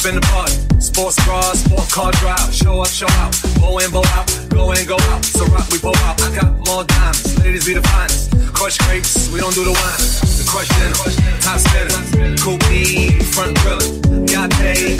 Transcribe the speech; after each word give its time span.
up 0.00 0.06
in 0.08 0.14
the 0.14 0.26
party. 0.26 0.54
Sports 0.80 1.16
cars, 1.24 1.60
sport 1.64 1.88
car 1.90 2.12
drive. 2.12 2.52
Show 2.52 2.80
up, 2.80 2.88
show 2.88 3.08
out. 3.20 3.36
Bow 3.60 3.78
in, 3.78 3.90
bow 3.90 4.04
out. 4.16 4.26
Go 4.48 4.72
in, 4.72 4.86
go 4.86 4.96
out. 5.12 5.24
So 5.24 5.44
rock, 5.46 5.68
we 5.70 5.78
pull 5.78 5.96
out. 6.08 6.20
I 6.22 6.34
got 6.34 6.52
more 6.66 6.84
diamonds. 6.84 7.38
Ladies 7.40 7.66
be 7.66 7.74
the 7.74 7.82
finest. 7.82 8.32
Crush 8.54 8.78
grapes, 8.78 9.30
we 9.32 9.40
don't 9.40 9.54
do 9.54 9.64
the 9.64 9.72
wine. 9.72 10.02
The 10.38 10.44
crush 10.48 10.68
dinner, 10.68 10.96
top 11.44 11.58
spinner. 11.60 12.00
Coupe, 12.40 13.22
front 13.34 13.56
grillin'. 13.58 14.26
Got 14.32 14.50
paid. 14.60 14.98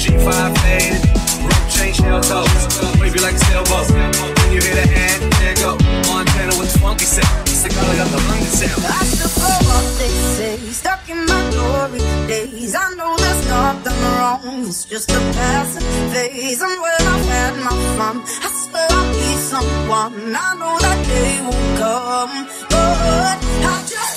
G5 0.00 0.54
paid. 0.62 0.94
Rope 1.42 1.68
chain, 1.70 1.92
shell 1.94 2.20
toes. 2.20 2.62
you 2.98 3.22
like 3.22 3.34
a 3.34 3.44
sailboat. 3.46 3.90
When 3.90 4.52
you 4.52 4.60
hear 4.60 4.74
the 4.74 5.13
hangise 6.94 7.22
Sıkılıyordu 7.62 8.18
hangisi 8.30 8.64
I 8.64 9.04
still 9.04 9.42
go 9.42 9.48
off 9.74 9.98
they 9.98 10.08
say 10.36 10.58
Stuck 10.72 11.08
in 11.08 11.18
my 11.18 11.50
glory 11.50 12.00
days. 12.28 12.74
I 12.74 12.94
know 12.96 13.16
there's 13.16 13.48
nothing 13.48 14.00
wrong 14.18 14.66
It's 14.66 14.84
just 14.84 15.10
a 15.10 15.20
passing 15.36 15.88
phase. 16.12 16.62
And 16.62 16.78
when 16.82 17.02
I've 17.14 17.28
had 17.28 17.54
my 17.66 17.76
fun 17.96 18.16
I 18.42 18.48
swear 18.62 18.86
I'll 18.90 19.12
be 19.12 19.36
someone. 19.50 20.36
I 20.36 20.54
know 20.60 20.78
that 20.84 21.00
day 21.06 21.40
will 21.46 21.66
come 21.82 22.46
But 22.70 23.38
I 23.72 23.76
just 23.92 24.13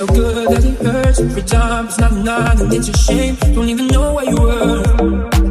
so 0.00 0.06
good 0.14 0.48
that 0.48 0.64
it 0.64 0.78
hurts. 0.80 1.20
Every 1.20 1.42
time 1.42 1.86
it's 1.86 1.98
not 1.98 2.12
enough, 2.12 2.58
and 2.58 2.72
it's 2.72 2.88
a 2.88 2.96
shame. 2.96 3.34
Don't 3.54 3.68
even 3.68 3.86
know 3.88 4.14
where 4.14 4.24
you 4.24 4.40
were. 4.40 4.80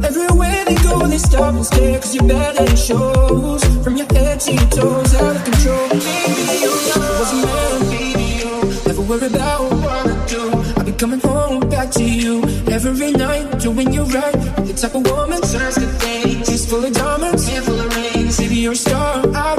Everywhere 0.10 0.66
they 0.66 0.76
go, 0.82 1.06
they 1.06 1.20
stop 1.20 1.54
and 1.54 1.66
stare, 1.66 2.00
cause 2.00 2.16
you're 2.16 2.28
better 2.28 2.64
it 2.64 2.76
shows. 2.76 3.64
From 3.84 3.96
your 3.96 4.08
head 4.12 4.40
to 4.42 4.52
your 4.52 4.70
toes, 4.70 5.14
out 5.16 5.36
of 5.36 5.44
control. 5.44 5.90
Baby, 5.90 6.56
you 6.66 6.72
wasn't 6.98 7.46
meant 7.46 7.78
to 7.78 7.90
be. 7.94 8.88
Never 8.88 9.04
worry 9.04 9.28
about 9.28 9.72
what 9.84 10.08
I 10.08 10.26
do. 10.26 10.44
I'll 10.78 10.86
be 10.86 10.94
coming 10.94 11.20
home 11.20 11.70
back 11.70 11.92
to 11.92 12.04
you 12.04 12.42
every 12.74 13.12
night, 13.12 13.60
doing 13.60 13.94
you 13.94 14.04
right. 14.06 14.34
The 14.66 14.74
type 14.74 14.96
of 14.96 15.06
woman 15.12 15.42
turns 15.42 15.76
the 15.76 15.86
day. 16.02 16.42
Just 16.42 16.70
full 16.70 16.84
of 16.84 16.92
diamonds, 16.92 17.48
handful 17.48 17.80
of 17.80 17.96
rings. 17.96 18.38
Baby, 18.40 18.56
you're 18.56 18.74
a 18.74 18.76
star. 18.76 19.22
I 19.36 19.59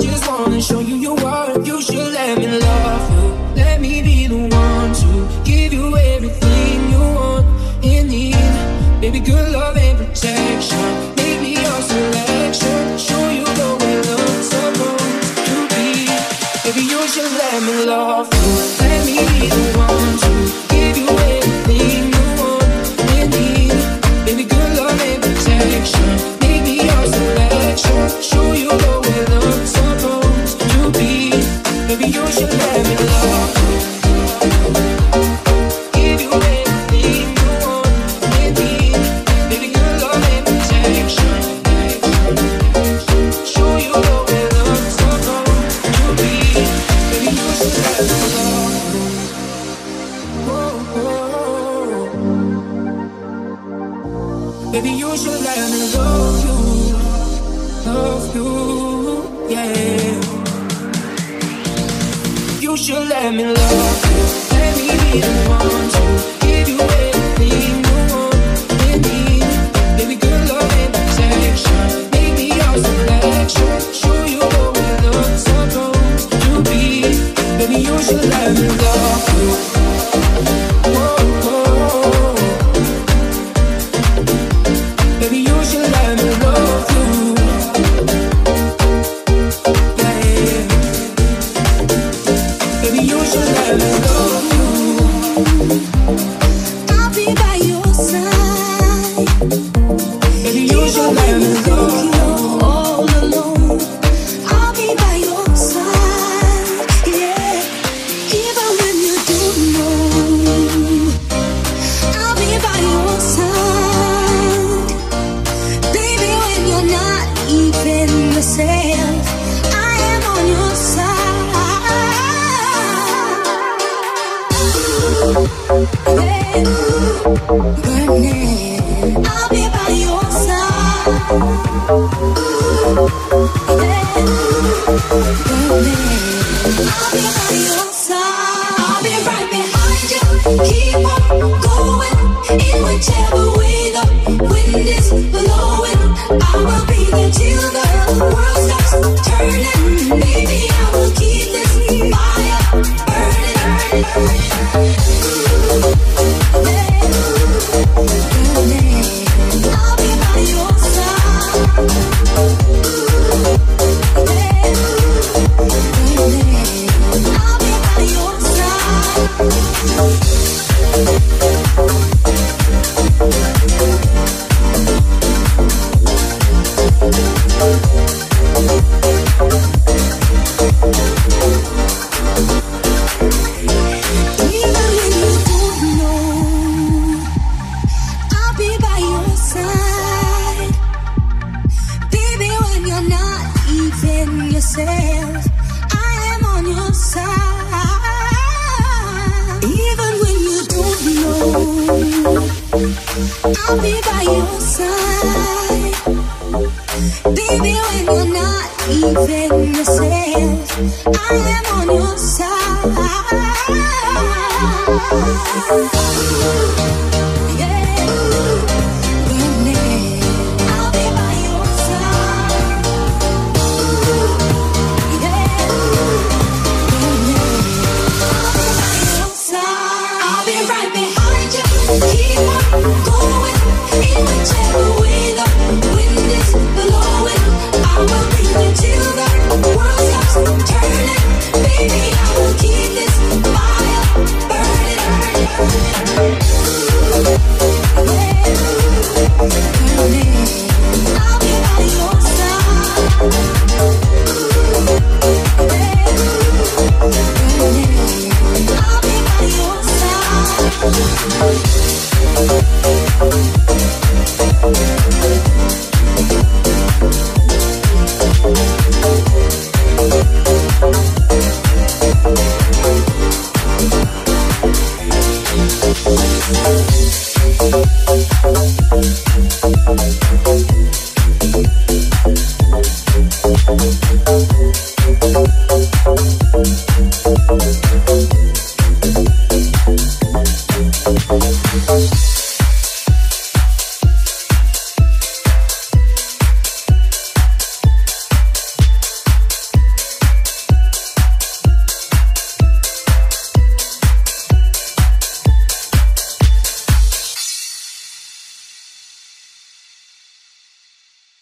Thank 215.71 216.55
you. 216.55 216.60